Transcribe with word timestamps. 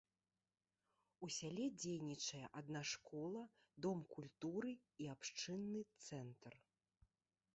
У 1.27 1.27
сяле 1.35 1.65
дзейнічае 1.81 2.41
адна 2.61 2.81
школа, 2.93 3.43
дом 3.87 3.99
культуры 4.15 4.71
і 5.05 5.09
абшчынны 5.17 5.81
цэнтр. 6.07 6.53